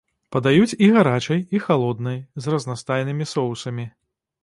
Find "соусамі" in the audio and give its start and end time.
3.37-3.91